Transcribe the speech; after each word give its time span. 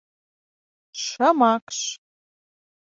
шымакш 1.03 1.77